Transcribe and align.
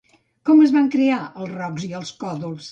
Com 0.49 0.63
es 0.67 0.73
van 0.77 0.89
crear 0.95 1.21
els 1.43 1.55
rocs 1.61 1.89
i 1.91 1.93
els 2.03 2.19
còdols? 2.27 2.69